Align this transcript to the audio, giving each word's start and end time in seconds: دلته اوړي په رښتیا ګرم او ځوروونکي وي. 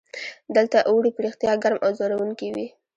دلته 0.55 0.77
اوړي 0.89 1.11
په 1.13 1.21
رښتیا 1.25 1.53
ګرم 1.63 1.77
او 1.85 1.91
ځوروونکي 1.99 2.47
وي. 2.55 2.67